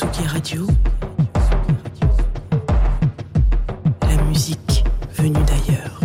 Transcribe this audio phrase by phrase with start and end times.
[0.00, 0.64] Radio.
[4.02, 6.00] La musique venue d'ailleurs.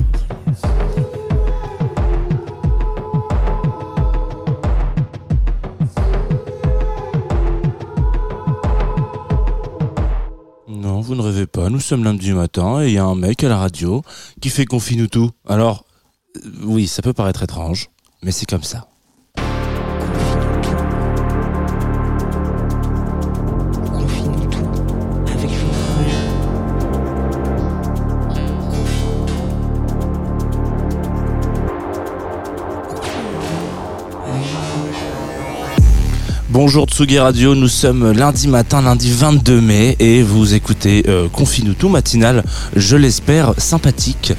[10.67, 13.43] Non, vous ne rêvez pas, nous sommes lundi matin et il y a un mec
[13.43, 14.01] à la radio
[14.41, 15.29] qui fait confine nous tout.
[15.47, 15.85] Alors,
[16.37, 17.89] euh, oui, ça peut paraître étrange,
[18.23, 18.87] mais c'est comme ça.
[36.53, 41.27] Bonjour Tsugi Radio, nous sommes lundi matin, lundi 22 mai et vous écoutez euh,
[41.79, 42.43] tout matinal,
[42.75, 44.33] je l'espère sympathique.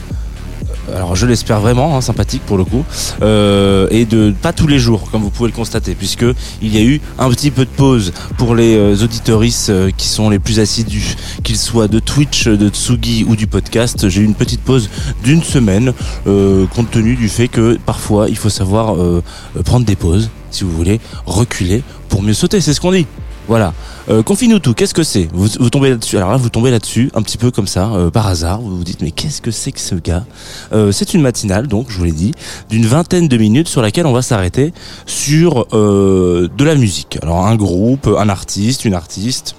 [0.95, 2.85] Alors je l'espère vraiment hein, sympathique pour le coup
[3.23, 6.25] euh, et de pas tous les jours comme vous pouvez le constater puisque
[6.62, 10.07] il y a eu un petit peu de pause pour les euh, auditoristes euh, qui
[10.07, 14.09] sont les plus assidus qu'ils soient de Twitch, de Tsugi ou du podcast.
[14.09, 14.89] J'ai eu une petite pause
[15.25, 15.92] d'une semaine
[16.29, 19.20] euh, compte tenu du fait que parfois il faut savoir euh,
[19.65, 23.07] prendre des pauses si vous voulez reculer pour mieux sauter c'est ce qu'on dit.
[23.47, 23.75] Voilà.
[24.09, 25.29] Euh, Confine-nous tout, qu'est-ce que c'est?
[25.33, 26.17] Vous, tombez là-dessus.
[26.17, 28.61] Alors là, vous tombez là-dessus, un petit peu comme ça, euh, par hasard.
[28.61, 30.25] Vous vous dites, mais qu'est-ce que c'est que ce gars?
[30.73, 32.33] Euh, C'est une matinale, donc, je vous l'ai dit,
[32.71, 34.73] d'une vingtaine de minutes sur laquelle on va s'arrêter
[35.05, 37.19] sur euh, de la musique.
[37.23, 39.57] Alors, un groupe, un artiste, une artiste,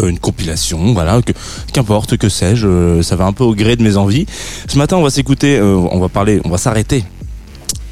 [0.00, 1.20] une compilation, voilà,
[1.72, 4.26] qu'importe, que sais-je, ça va un peu au gré de mes envies.
[4.68, 7.02] Ce matin, on va s'écouter, on va parler, on va s'arrêter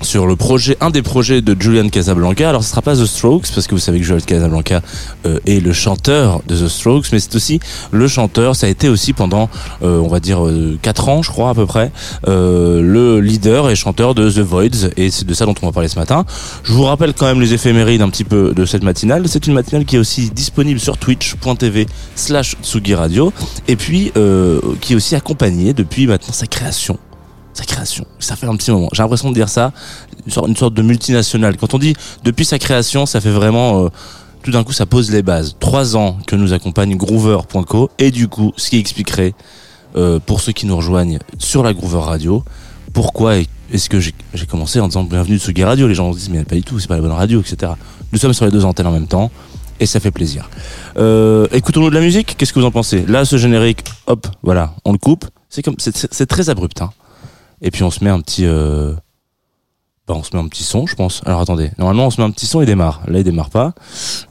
[0.05, 2.49] sur le projet, un des projets de Julian Casablanca.
[2.49, 4.83] Alors ce sera pas The Strokes parce que vous savez que Julian Casablanca
[5.27, 7.61] euh, est le chanteur de The Strokes, mais c'est aussi
[7.91, 8.55] le chanteur.
[8.55, 9.49] Ça a été aussi pendant,
[9.83, 11.91] euh, on va dire, euh, quatre ans, je crois à peu près,
[12.27, 14.91] le leader et chanteur de The Voids.
[14.97, 16.25] Et c'est de ça dont on va parler ce matin.
[16.63, 19.25] Je vous rappelle quand même les éphémérides un petit peu de cette matinale.
[19.27, 23.33] C'est une matinale qui est aussi disponible sur twitch.tv slash Tsugi Radio
[23.69, 24.13] et puis
[24.81, 26.99] qui est aussi accompagnée depuis maintenant sa création
[27.55, 28.05] sa création.
[28.19, 28.89] Ça fait un petit moment.
[28.93, 29.73] J'ai l'impression de dire ça,
[30.27, 31.57] une sorte, une sorte de multinationale.
[31.57, 31.95] Quand on dit
[32.25, 33.89] depuis sa création, ça fait vraiment, euh,
[34.43, 35.57] tout d'un coup, ça pose les bases.
[35.61, 39.35] Trois ans que nous accompagne Groover.co et du coup, ce qui expliquerait,
[39.97, 42.45] euh, pour ceux qui nous rejoignent sur la Groover Radio,
[42.93, 43.37] pourquoi
[43.73, 44.13] est-ce que j'ai
[44.49, 45.87] commencé en disant bienvenue sur Gay Radio.
[45.87, 47.73] Les gens se disent mais pas du tout, c'est pas la bonne radio, etc.
[48.13, 49.31] Nous sommes sur les deux antennes en même temps.
[49.81, 50.49] Et ça fait plaisir.
[50.97, 52.37] Euh, Écoutons-nous de la musique.
[52.37, 53.05] Qu'est-ce que vous en pensez?
[53.07, 55.27] Là, ce générique, hop, voilà, on le coupe.
[55.49, 56.81] C'est comme, c'est très abrupt.
[56.81, 56.91] Hein.
[57.65, 58.93] Et puis on se met un petit, euh...
[60.07, 61.23] bah, on se met un petit son, je pense.
[61.25, 63.03] Alors attendez, normalement on se met un petit son et démarre.
[63.09, 63.75] Là il démarre pas.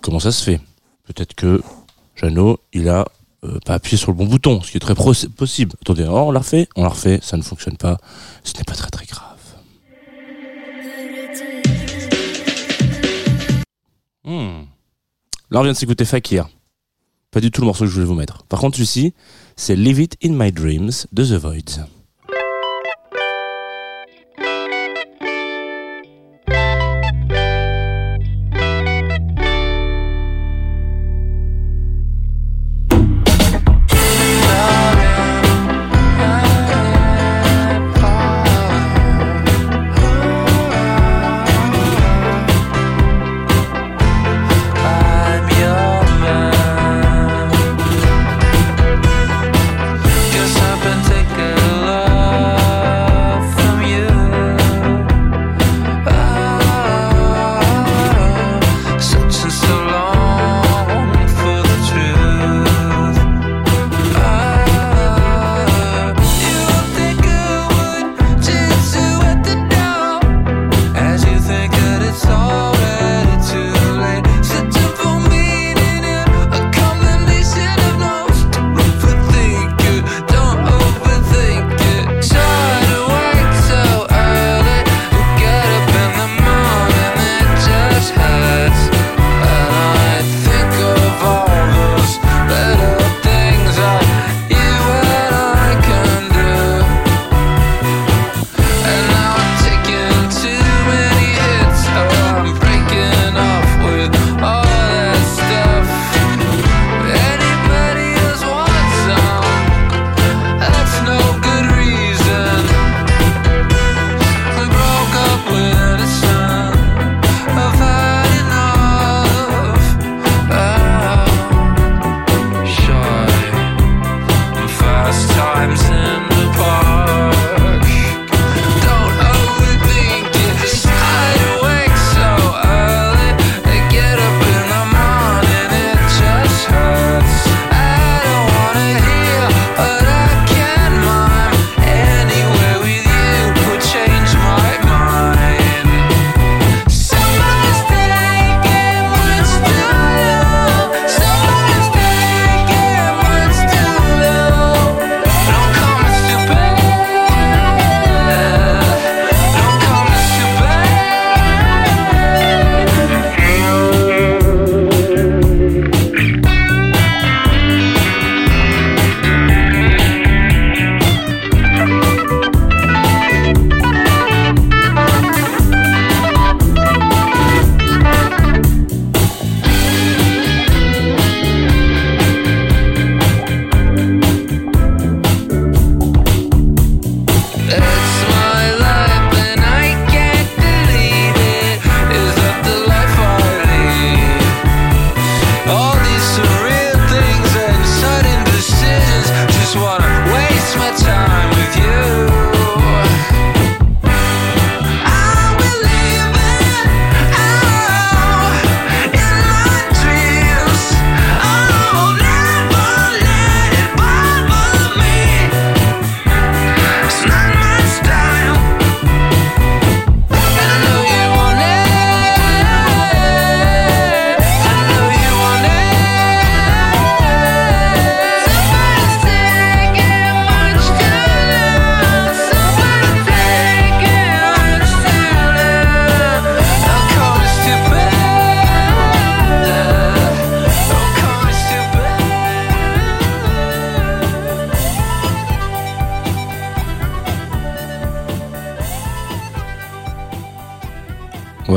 [0.01, 0.61] Comment ça se fait?
[1.05, 1.61] Peut-être que
[2.15, 3.07] Jeannot, il a
[3.43, 5.73] euh, pas appuyé sur le bon bouton, ce qui est très possible.
[5.81, 7.97] Attendez, on l'a refait, on l'a refait, ça ne fonctionne pas.
[8.43, 9.31] Ce n'est pas très très grave.
[14.25, 14.65] Hmm.
[15.49, 16.47] Là on vient de s'écouter Fakir.
[17.31, 18.43] Pas du tout le morceau que je voulais vous mettre.
[18.43, 19.15] Par contre celui-ci,
[19.55, 21.87] c'est Leave It In My Dreams de The Voids.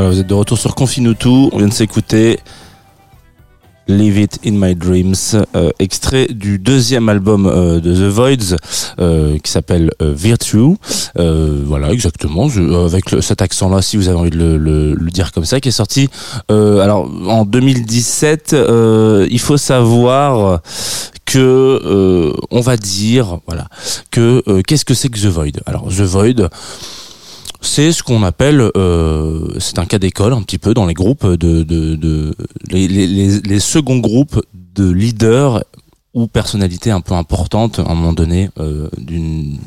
[0.08, 1.28] Vous êtes de retour sur Confinutu.
[1.52, 2.38] On vient de s'écouter
[3.88, 5.14] Leave It in My Dreams,
[5.54, 8.56] euh, extrait du deuxième album euh, de The Voids
[8.98, 10.74] euh, qui s'appelle Virtue.
[11.16, 12.48] Voilà, exactement,
[12.84, 15.72] avec cet accent-là, si vous avez envie de le, le- dire comme ça, qui est
[15.72, 16.08] sorti
[16.48, 18.52] alors en 2017.
[18.54, 20.60] euh, il faut savoir
[21.24, 23.66] que on va dire voilà
[24.10, 25.60] que qu'est-ce que c'est que The Void?
[25.66, 26.48] Alors The Void
[27.66, 31.26] c'est ce qu'on appelle, euh, c'est un cas d'école un petit peu dans les groupes
[31.26, 32.34] de, de, de
[32.70, 34.40] les, seconds groupes
[34.74, 35.62] de leaders
[36.14, 39.58] ou personnalités un peu importantes à un moment donné euh, d'une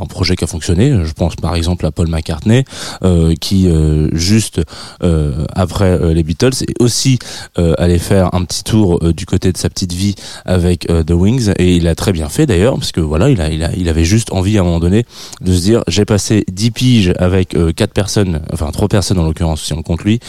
[0.00, 1.04] un projet qui a fonctionné.
[1.04, 2.64] Je pense par exemple à Paul McCartney,
[3.02, 4.60] euh, qui euh, juste
[5.02, 7.18] euh, après euh, les Beatles est aussi
[7.58, 10.14] euh, allé faire un petit tour euh, du côté de sa petite vie
[10.44, 13.50] avec The Wings et il a très bien fait d'ailleurs parce que voilà il a,
[13.50, 15.04] il a il avait juste envie à un moment donné
[15.40, 19.62] de se dire j'ai passé 10 piges avec quatre personnes enfin trois personnes en l'occurrence
[19.62, 20.20] si on compte lui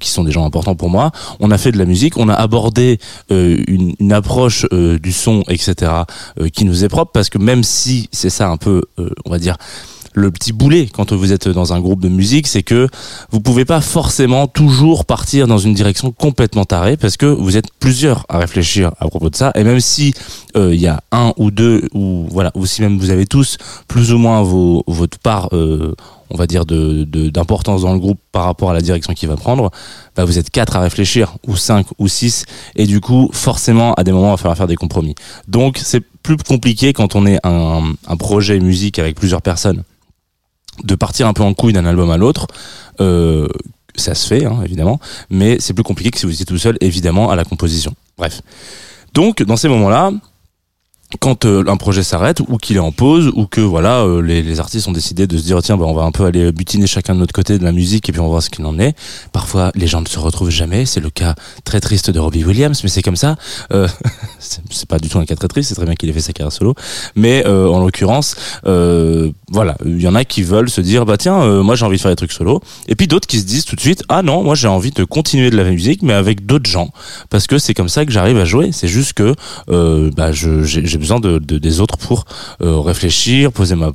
[0.00, 2.34] qui sont des gens importants pour moi on a fait de la musique on a
[2.34, 2.98] abordé
[3.30, 5.92] une, une approche du son etc
[6.52, 8.82] qui nous est propre parce que même si c'est ça un peu
[9.24, 9.56] on va dire
[10.16, 12.86] le petit boulet quand vous êtes dans un groupe de musique, c'est que
[13.32, 17.66] vous pouvez pas forcément toujours partir dans une direction complètement tarée parce que vous êtes
[17.80, 20.14] plusieurs à réfléchir à propos de ça et même si
[20.56, 23.58] euh, il y a un ou deux ou voilà ou si même vous avez tous
[23.88, 25.96] plus ou moins vos votre part euh,
[26.30, 29.28] on va dire de de- d'importance dans le groupe par rapport à la direction qu'il
[29.28, 29.72] va prendre,
[30.14, 32.44] bah vous êtes quatre à réfléchir ou cinq ou six
[32.76, 35.16] et du coup forcément à des moments il va falloir faire des compromis.
[35.48, 39.84] Donc c'est plus compliqué quand on est un, projet musique avec plusieurs personnes
[40.82, 42.48] de partir un peu en couille d'un album à l'autre.
[43.00, 43.46] Euh,
[43.94, 44.98] ça se fait, hein, évidemment,
[45.30, 47.94] mais c'est plus compliqué que si vous étiez tout seul, évidemment, à la composition.
[48.18, 48.40] Bref.
[49.12, 50.10] Donc, dans ces moments-là,
[51.20, 54.60] quand euh, un projet s'arrête ou qu'il est en pause ou que voilà euh, les,
[54.60, 57.14] artistes ont décidé de se dire tiens bah, on va un peu aller butiner chacun
[57.14, 58.96] de notre côté de la musique et puis on va voir ce qu'il en est.
[59.32, 60.86] Parfois les gens ne se retrouvent jamais.
[60.86, 63.36] C'est le cas très triste de Robbie Williams mais c'est comme ça.
[63.72, 63.88] Euh,
[64.38, 66.32] c'est pas du tout un cas très triste c'est très bien qu'il ait fait sa
[66.32, 66.74] carrière solo.
[67.16, 71.62] Mais euh, en l'occurrence voilà il y en a qui veulent se dire bah tiens
[71.62, 72.60] moi j'ai envie de faire des trucs solo.
[72.88, 75.04] Et puis d'autres qui se disent tout de suite ah non moi j'ai envie de
[75.04, 76.90] continuer de la musique mais avec d'autres gens.
[77.30, 78.70] Parce que c'est comme ça que j'arrive à jouer.
[78.72, 79.34] C'est juste que
[79.68, 82.24] bah je j'ai besoin de, de- des autres pour
[82.62, 83.92] euh, réfléchir poser ma,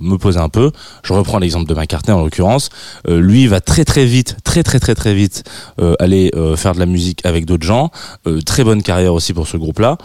[0.00, 0.70] me poser un peu.
[1.02, 2.68] Je reprends l'exemple de McCartney en l'occurrence.
[3.08, 5.42] Euh, lui va très très vite très très très très vite
[5.80, 7.90] euh, aller faire de la musique avec d'autres gens.
[8.46, 9.96] Très bonne carrière aussi pour ce groupe là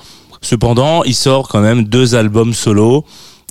[0.41, 3.05] cependant il sort quand même deux albums solo.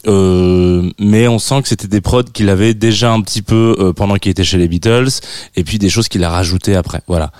[0.06, 4.30] Mais on sent que c'était des prods qu'il avait déjà un petit peu pendant qu'il
[4.30, 5.08] était chez les Beatles
[5.56, 7.00] et puis des choses qu'il a rajoutées après.
[7.08, 7.32] Voilà.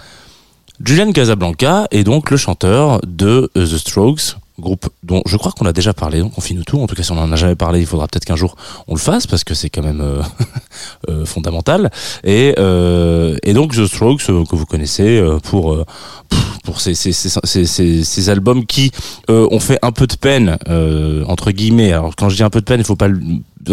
[0.84, 5.72] Julian Casablanca est donc le chanteur de The Strokes, groupe dont je crois qu'on a
[5.72, 6.80] déjà parlé, donc on finit tout.
[6.80, 8.56] En tout cas, si on en a jamais parlé, il faudra peut-être qu'un jour
[8.86, 10.22] on le fasse parce que c'est quand même euh,
[11.08, 11.90] euh, fondamental.
[12.22, 15.84] Et, euh, et donc The Strokes euh, que vous connaissez euh, pour euh,
[16.64, 18.90] pour ces, ces, ces, ces, albums qui
[19.28, 20.56] ont fait un peu de peine
[21.26, 21.92] entre guillemets.
[21.92, 23.08] Alors quand je dis un peu de peine, il faut pas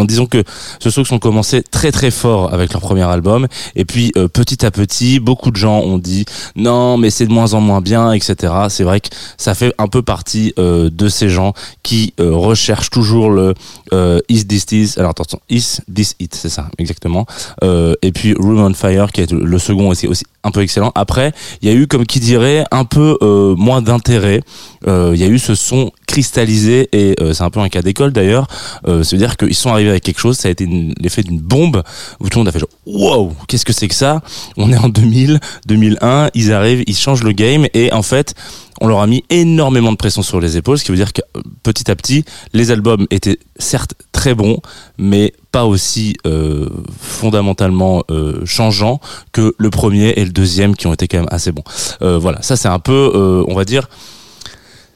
[0.05, 0.43] disant que
[0.79, 3.47] The Strokes ont commencé très très fort avec leur premier album.
[3.75, 7.31] Et puis euh, petit à petit beaucoup de gens ont dit non mais c'est de
[7.31, 11.09] moins en moins bien etc c'est vrai que ça fait un peu partie euh, de
[11.09, 13.53] ces gens qui euh, recherchent toujours le
[13.93, 17.25] euh, is this this alors attention is this it c'est ça exactement.
[17.63, 20.07] Euh, et puis Room on Fire qui est le second aussi
[20.43, 20.91] un peu excellent.
[20.95, 24.41] Après il y a eu comme qui dirait un peu euh, moins d'intérêt.
[24.87, 27.81] Euh, il y a eu ce son cristallisé et euh, c'est un peu un cas
[27.81, 28.47] d'école d'ailleurs.
[28.87, 30.67] Euh, c'est à dire qu'ils sont arrivés avec quelque chose ça a été
[30.99, 31.83] l'effet d'une bombe.
[32.19, 34.21] Où tout le monde a fait genre wow qu'est-ce que c'est que ça?
[34.57, 38.35] On est en 2000 2001 ils arrivent ils changent le game et en fait
[38.81, 41.21] on leur a mis énormément de pression sur les épaules, ce qui veut dire que
[41.37, 44.57] euh, petit à petit, les albums étaient certes très bons,
[44.97, 46.67] mais pas aussi euh,
[46.99, 48.99] fondamentalement euh, changeants
[49.31, 51.63] que le premier et le deuxième qui ont été quand même assez bons.
[52.01, 53.87] Euh, voilà, ça c'est un peu, on va dire,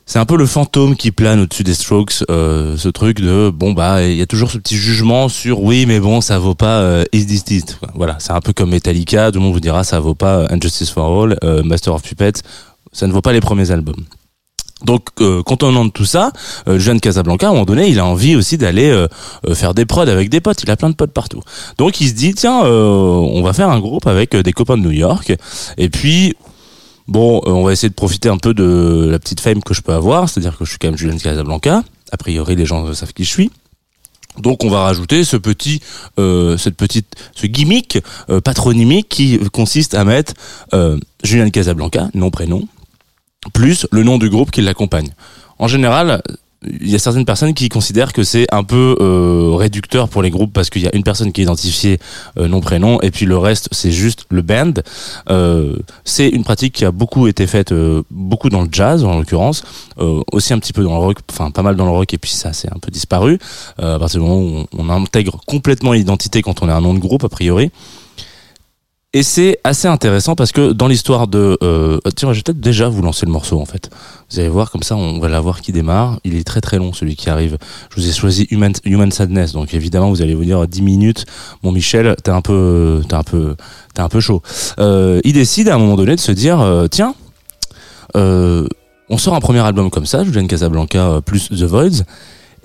[0.07, 4.03] c'est un peu le fantôme qui plane au-dessus des Strokes, ce truc de bon bah
[4.03, 7.03] il y a toujours ce petit jugement sur oui mais bon ça vaut pas euh,
[7.11, 7.79] Is This It.
[7.95, 10.91] Voilà, c'est un peu comme Metallica, tout le monde vous dira ça vaut pas Injustice
[10.91, 12.41] for All, Master of Puppets,
[12.95, 14.05] ça ne vaut pas les premiers albums.
[14.83, 16.31] Donc, euh, contenant de tout ça,
[16.67, 19.07] euh, Jeanne Casablanca, à un moment donné, il a envie aussi d'aller euh,
[19.47, 20.63] euh, faire des prods avec des potes.
[20.63, 21.41] Il a plein de potes partout.
[21.77, 24.77] Donc, il se dit, tiens, euh, on va faire un groupe avec euh, des copains
[24.77, 25.33] de New York.
[25.77, 26.35] Et puis,
[27.07, 29.93] bon, on va essayer de profiter un peu de la petite fame que je peux
[29.93, 30.29] avoir.
[30.29, 31.83] C'est-à-dire que je suis quand même Julian Casablanca.
[32.11, 33.51] A priori, les gens savent qui je suis.
[34.39, 35.81] Donc on va rajouter ce petit,
[36.19, 37.99] euh, cette petite, ce gimmick
[38.29, 40.33] euh, patronymique qui consiste à mettre
[40.73, 42.67] euh, Julian Casablanca, nom prénom,
[43.53, 45.09] plus le nom du groupe qui l'accompagne.
[45.59, 46.21] En général,
[46.67, 50.29] il y a certaines personnes qui considèrent que c'est un peu euh, réducteur pour les
[50.29, 51.99] groupes parce qu'il y a une personne qui est identifiée
[52.37, 54.73] euh, nom prénom et puis le reste c'est juste le band.
[55.29, 59.17] Euh, c'est une pratique qui a beaucoup été faite, euh, beaucoup dans le jazz en
[59.17, 59.63] l'occurrence,
[59.99, 62.17] euh, aussi un petit peu dans le rock, enfin pas mal dans le rock et
[62.17, 63.37] puis ça c'est un peu disparu
[63.79, 66.81] euh, à partir du moment où on, on intègre complètement l'identité quand on est un
[66.81, 67.71] nom de groupe a priori.
[69.15, 71.57] Et c'est assez intéressant parce que dans l'histoire de...
[71.63, 73.89] Euh, tiens, je vais peut-être déjà vous lancer le morceau en fait.
[74.29, 76.19] Vous allez voir, comme ça on va la voir qui démarre.
[76.25, 77.57] Il est très très long celui qui arrive.
[77.89, 81.25] Je vous ai choisi Human, Sadness, donc évidemment vous allez vous dire 10 minutes.
[81.63, 83.03] Mon Michel, t'es un peu...
[83.07, 83.55] T'es un peu...
[83.93, 84.41] T'es un peu chaud.
[84.79, 87.15] Euh, il décide à un moment donné de se dire, euh, tiens,
[88.17, 88.67] euh,
[89.07, 92.03] on sort un premier album comme ça, Julian Casablanca euh, plus The Voids,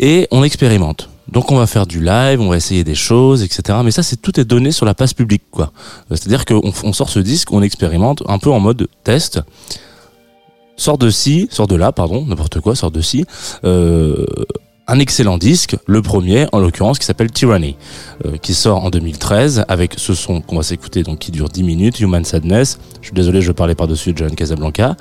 [0.00, 1.09] et on expérimente.
[1.32, 3.78] Donc on va faire du live, on va essayer des choses, etc.
[3.84, 5.72] Mais ça, c'est tout est donné sur la place publique, quoi.
[6.10, 9.40] Euh, C'est-à-dire qu'on on sort ce disque, on expérimente un peu en mode test.
[10.76, 13.24] Sort de ci, sort de là, pardon, n'importe quoi, sort de ci.
[13.64, 14.24] Euh,
[14.88, 17.76] un excellent disque, le premier en l'occurrence qui s'appelle Tyranny,
[18.26, 21.62] euh, qui sort en 2013 avec ce son qu'on va s'écouter donc qui dure 10
[21.62, 22.78] minutes, Human Sadness.
[23.00, 24.96] Je suis désolé, je parlais par-dessus de John Casablanca.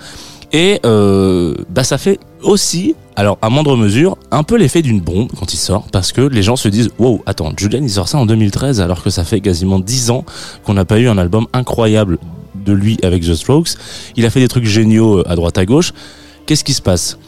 [0.52, 5.30] Et euh, bah ça fait aussi, alors à moindre mesure, un peu l'effet d'une bombe
[5.38, 8.18] quand il sort, parce que les gens se disent wow, attends, Julian il sort ça
[8.18, 10.26] en 2013 alors que ça fait quasiment 10 ans
[10.64, 12.18] qu'on n'a pas eu un album incroyable
[12.66, 13.70] de lui avec The Strokes.
[14.16, 15.94] Il a fait des trucs géniaux euh, à droite à gauche.
[16.46, 17.20] Qu'est-ce qui se passe?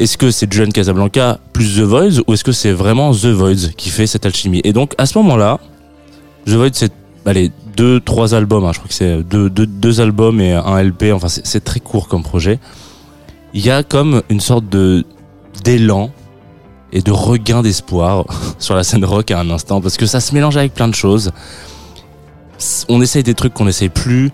[0.00, 3.70] Est-ce que c'est Julian Casablanca plus The Voids ou est-ce que c'est vraiment The Voids
[3.76, 4.60] qui fait cette alchimie?
[4.64, 5.60] Et donc à ce moment-là,
[6.46, 6.92] The Voids c'est
[7.28, 11.12] allez deux trois albums, hein, je crois que c'est deux, deux, albums et un LP.
[11.12, 12.58] Enfin c'est très court comme projet.
[13.54, 15.04] Il y a comme une sorte de
[15.64, 16.10] d'élan
[16.92, 18.24] et de regain d'espoir
[18.58, 20.94] sur la scène rock à un instant parce que ça se mélange avec plein de
[20.94, 21.30] choses.
[22.88, 24.32] On essaye des trucs qu'on n'essaye plus.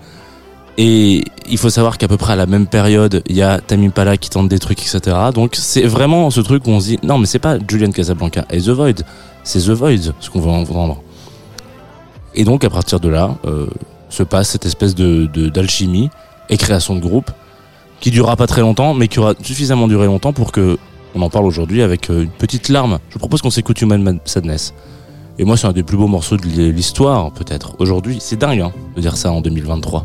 [0.76, 3.90] Et il faut savoir qu'à peu près à la même période, il y a Tamim
[3.90, 5.16] Pala qui tente des trucs, etc.
[5.32, 8.44] Donc c'est vraiment ce truc où on se dit, non mais c'est pas Julian Casablanca
[8.50, 9.04] et The Void,
[9.44, 11.00] c'est The Void ce qu'on va entendre.
[12.34, 13.66] Et donc à partir de là, euh,
[14.08, 16.10] se passe cette espèce de d'alchimie
[16.48, 17.30] et création de groupe
[18.00, 20.78] qui durera pas très longtemps, mais qui aura suffisamment duré longtemps pour que
[21.14, 22.98] on en parle aujourd'hui avec euh, une petite larme.
[23.10, 24.74] Je propose qu'on s'écoute Human Sadness.
[25.38, 27.74] Et moi, c'est un des plus beaux morceaux de l'histoire, peut-être.
[27.78, 30.04] Aujourd'hui, c'est dingue hein, de dire ça en 2023.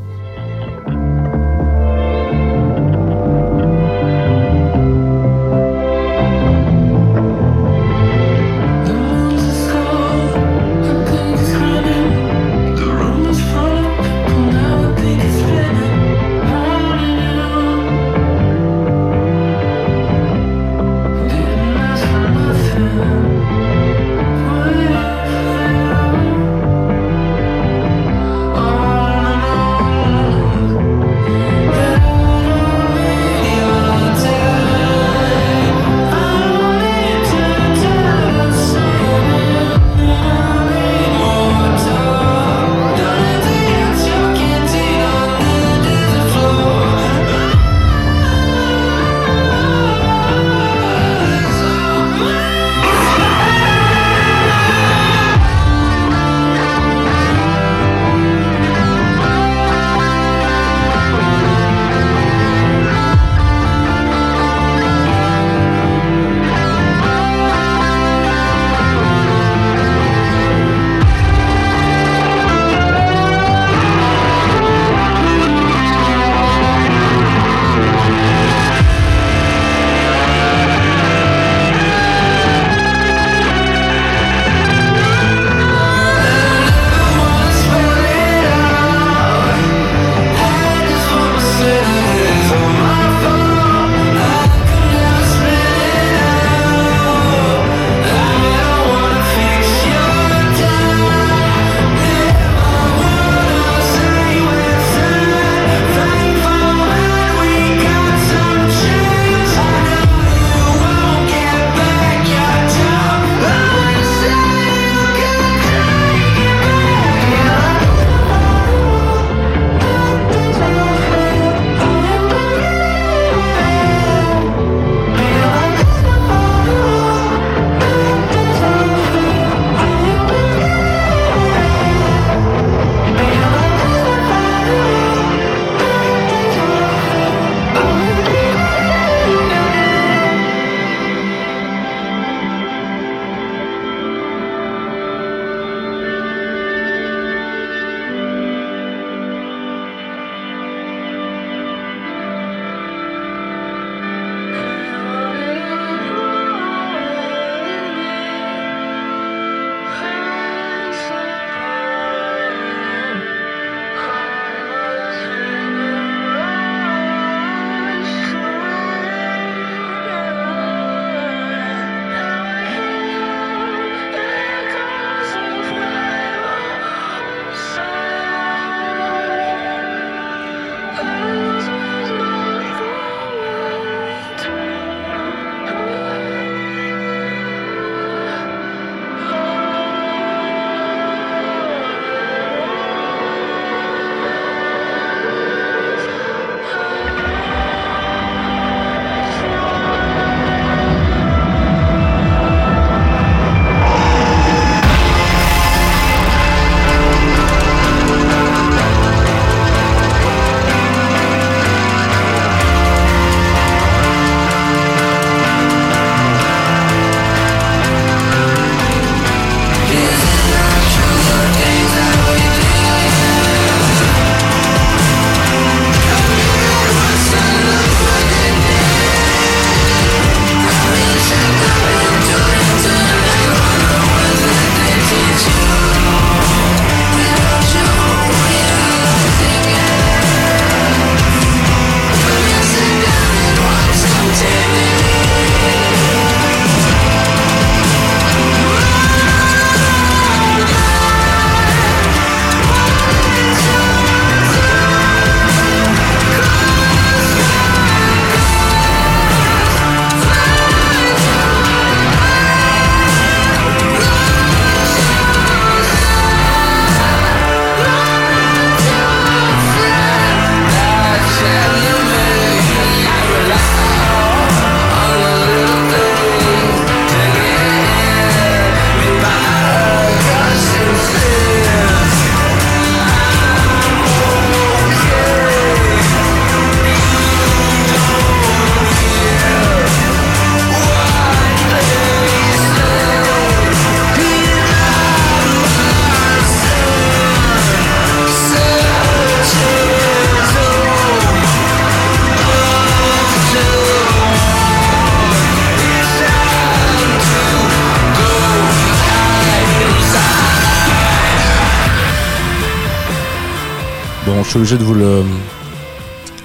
[314.25, 315.23] Bon, je suis obligé de vous le.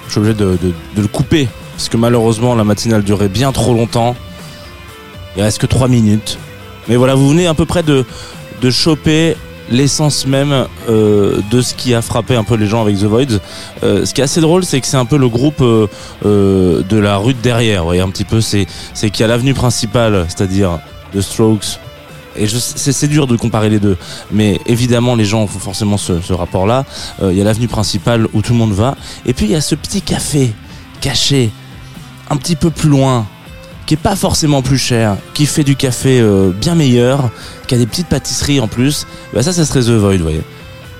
[0.05, 0.57] Je suis obligé de,
[0.95, 1.47] le couper.
[1.75, 4.15] Parce que malheureusement, la matinale durait bien trop longtemps.
[5.35, 6.37] Il reste que 3 minutes.
[6.87, 8.05] Mais voilà, vous venez à peu près de,
[8.69, 9.35] choper
[9.69, 13.41] l'essence même euh, de ce qui a frappé un peu les gens avec The Void.
[13.83, 15.87] Euh, ce qui est assez drôle, c'est que c'est un peu le groupe euh,
[16.23, 17.81] de la rue de derrière.
[17.81, 20.79] Vous voyez, un petit peu, c'est qu'il y a l'avenue principale, c'est-à-dire
[21.13, 21.79] The Strokes.
[22.37, 23.97] Et c'est dur de comparer les deux,
[24.31, 26.85] mais évidemment les gens font forcément ce, rapport-là.
[27.21, 28.95] Euh, Il y a l'avenue principale où tout le monde va,
[29.25, 30.53] et puis il y a ce petit café
[31.01, 31.51] caché
[32.29, 33.25] un petit peu plus loin,
[33.85, 37.29] qui est pas forcément plus cher, qui fait du café euh, bien meilleur,
[37.67, 39.05] qui a des petites pâtisseries en plus.
[39.33, 40.41] Bah ça, ça serait The Void, vous voyez.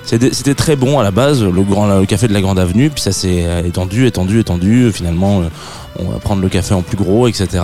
[0.04, 3.43] C'était très bon à la base, le, café de la Grande Avenue, puis ça s'est
[3.48, 4.91] euh, étendu, étendu, étendu.
[4.93, 5.41] Finalement,
[6.00, 7.64] on va prendre le café en plus gros, etc.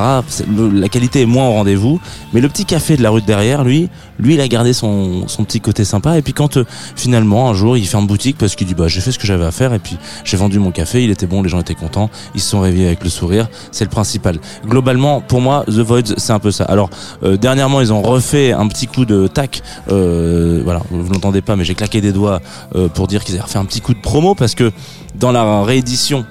[0.73, 1.99] La qualité est moins au rendez-vous,
[2.33, 3.89] mais le petit café de la rue de derrière, lui,
[4.19, 6.17] lui, il a gardé son, petit côté sympa.
[6.17, 6.65] Et puis quand euh,
[6.95, 9.45] finalement, un jour, il ferme boutique parce qu'il dit bah j'ai fait ce que j'avais
[9.45, 12.09] à faire et puis j'ai vendu mon café, il était bon, les gens étaient contents,
[12.35, 14.39] ils se sont réveillés avec le sourire, c'est le principal.
[14.65, 16.65] Globalement, pour moi, The Voids, c'est un peu ça.
[16.65, 16.89] Alors
[17.23, 19.61] euh, dernièrement, ils ont refait un petit coup de tac.
[19.89, 22.41] Euh, voilà, vous l'entendez pas, mais j'ai claqué des doigts
[22.93, 24.71] pour dire qu'ils avaient refait un petit coup de promo parce que
[25.15, 26.25] dans la réédition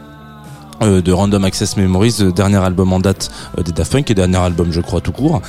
[0.83, 4.15] euh, de Random Access Memories, le dernier album en date euh, des Daft Punk et
[4.15, 5.43] dernier album je crois tout court,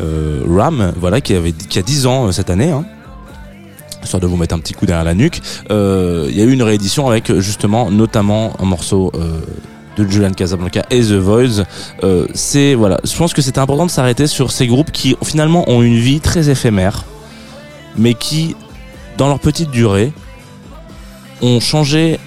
[0.00, 2.70] euh, Ram, voilà qui avait a 10 ans euh, cette année.
[2.70, 2.84] Hein,
[4.02, 5.40] histoire de vous mettre un petit coup derrière la nuque.
[5.70, 9.40] Euh, Il y a eu une réédition avec justement notamment un morceau euh,
[9.96, 11.64] de Julian Casablanca et The Voids.
[12.02, 15.68] Euh, c'est voilà, je pense que c'était important de s'arrêter sur ces groupes qui finalement
[15.68, 17.04] ont une vie très éphémère,
[17.96, 18.56] mais qui
[19.18, 20.12] dans leur petite durée
[21.42, 22.18] ont changé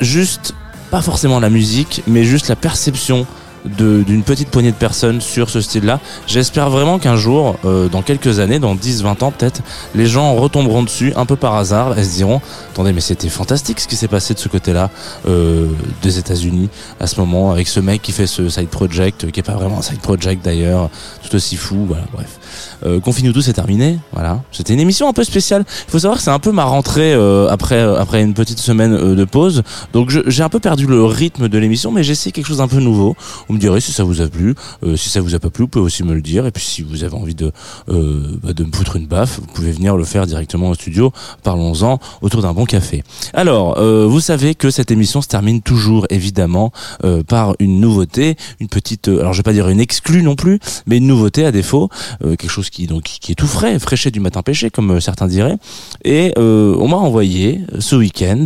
[0.00, 0.54] juste
[0.94, 3.26] pas forcément la musique, mais juste la perception
[3.64, 5.98] d'une petite poignée de personnes sur ce style-là.
[6.28, 9.62] J'espère vraiment qu'un jour, euh, dans quelques années, dans 10-20 ans peut-être,
[9.96, 13.80] les gens retomberont dessus un peu par hasard et se diront attendez mais c'était fantastique
[13.80, 14.88] ce qui s'est passé de ce côté-là
[15.26, 15.66] euh,
[16.02, 16.68] des États-Unis
[17.00, 19.78] à ce moment avec ce mec qui fait ce side project qui est pas vraiment
[19.78, 20.90] un side project d'ailleurs
[21.22, 22.38] tout aussi fou voilà bref
[22.84, 23.98] euh, Confine-nous tous c'est terminé.
[24.12, 24.42] Voilà.
[24.52, 25.64] C'était une émission un peu spéciale.
[25.86, 28.94] Il faut savoir que c'est un peu ma rentrée euh, après après une petite semaine
[28.94, 29.62] euh, de pause.
[29.92, 32.80] Donc j'ai un peu perdu le rythme de l'émission mais j'essaie quelque chose d'un peu
[32.80, 33.16] nouveau.
[33.48, 34.54] Vous me direz si ça vous a plu.
[34.82, 36.46] Euh, si ça vous a pas plu vous pouvez aussi me le dire.
[36.46, 37.52] Et puis si vous avez envie de
[37.88, 41.12] euh, bah, de me foutre une baffe vous pouvez venir le faire directement au studio.
[41.42, 43.02] Parlons-en autour d'un bon café.
[43.32, 46.72] Alors euh, vous savez que cette émission se termine toujours évidemment
[47.04, 50.36] euh, par une nouveauté une petite euh, alors je vais pas dire une exclue non
[50.36, 51.88] plus mais une nouveauté à défaut
[52.24, 55.00] euh, quelque chose qui donc qui est tout frais fraîché du matin pêché comme euh,
[55.00, 55.56] certains diraient.
[56.04, 58.44] Et euh, on m'a envoyé ce week-end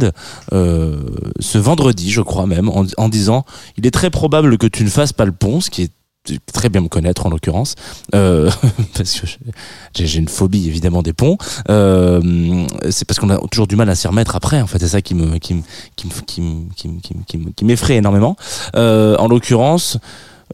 [0.53, 1.01] euh,
[1.41, 3.45] ce vendredi je crois même en, disant
[3.77, 5.91] il est très probable que tu ne fasses pas le pont ce qui est
[6.53, 7.75] très bien me connaître en l'occurrence
[8.15, 8.51] euh,
[8.95, 9.27] parce que
[9.95, 11.39] j'ai une phobie évidemment des ponts.
[11.71, 14.89] Euh, c'est parce qu'on a toujours du mal à s'y remettre après en fait c'est
[14.89, 15.63] ça qui me qui me
[15.97, 18.37] qui me qui me qui me- qui me- qui me- qui m'effraie énormément.
[18.77, 19.99] Euh, en l'occurrence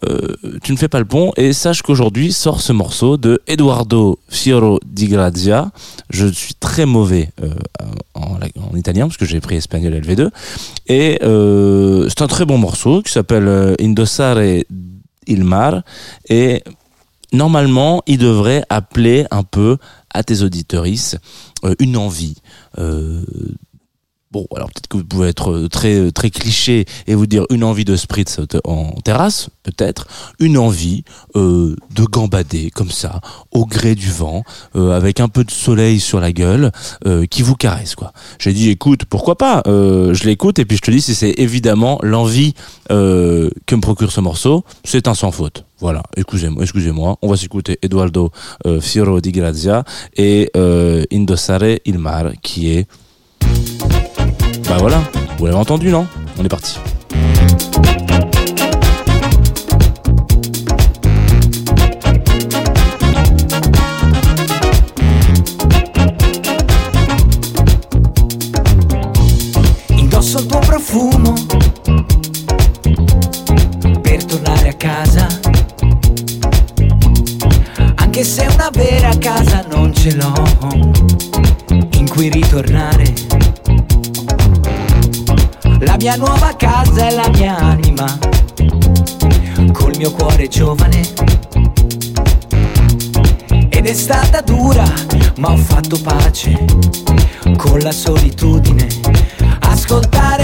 [0.04, 1.32] euh, tu ne fais pas le pont.
[1.36, 5.70] Et sache qu'aujourd'hui sort ce morceau de Eduardo Fioro di Grazia.
[6.10, 7.54] Je suis très mauvais euh,
[8.14, 10.30] en, en italien parce que j'ai pris espagnol LV2
[10.88, 14.38] et euh, c'est un très bon morceau qui s'appelle Indossare
[15.26, 15.82] il mar.
[16.28, 16.62] Et
[17.32, 19.78] normalement il devrait appeler un peu
[20.12, 21.16] à tes auditorices
[21.78, 22.36] une envie
[24.34, 27.84] Bon, alors peut-être que vous pouvez être très très cliché et vous dire une envie
[27.84, 30.08] de spritz en terrasse, peut-être,
[30.40, 31.04] une envie
[31.36, 33.20] euh, de gambader comme ça,
[33.52, 34.42] au gré du vent,
[34.74, 36.72] euh, avec un peu de soleil sur la gueule,
[37.06, 38.12] euh, qui vous caresse quoi.
[38.40, 41.34] J'ai dit écoute, pourquoi pas euh, Je l'écoute et puis je te dis si c'est
[41.38, 42.54] évidemment l'envie
[42.90, 45.64] euh, que me procure ce morceau, c'est un sans faute.
[45.78, 47.18] Voilà, excusez-moi, excusez-moi.
[47.22, 48.32] On va s'écouter Eduardo
[48.66, 49.84] euh, Fioro di Grazia
[50.16, 52.88] et euh, Indossare il mar, qui est
[54.74, 55.02] bah voilà,
[55.38, 56.06] vous l'avez entendu, non
[56.36, 56.78] On est parti.
[69.90, 71.34] Indosso profumo
[74.02, 75.28] per tornare a casa.
[77.96, 80.32] Anche se una vera casa non ce l'ho
[81.92, 83.33] in cui ritornare.
[85.84, 88.06] La mia nuova casa è la mia anima,
[89.72, 91.00] col mio cuore giovane.
[93.68, 94.84] Ed è stata dura,
[95.38, 96.64] ma ho fatto pace
[97.56, 98.86] con la solitudine.
[99.60, 100.43] Ascoltare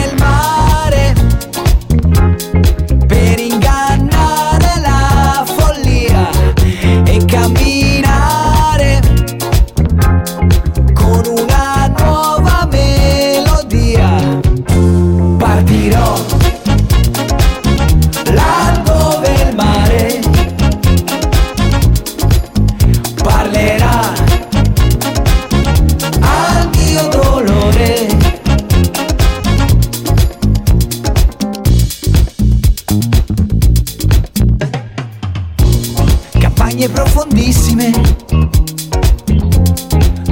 [36.92, 37.90] profondissime,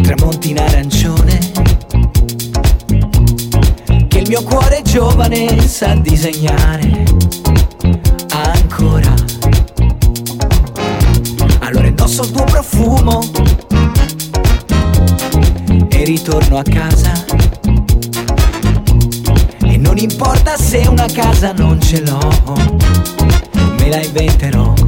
[0.03, 1.39] tramonti in arancione,
[4.09, 7.05] che il mio cuore giovane sa disegnare
[8.31, 9.15] ancora.
[11.61, 13.21] Allora indosso il tuo profumo
[15.89, 17.25] e ritorno a casa.
[19.65, 22.33] E non importa se una casa non ce l'ho,
[23.79, 24.88] me la inventerò.